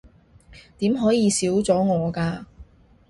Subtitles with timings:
[0.79, 2.45] 點可以少咗我㗎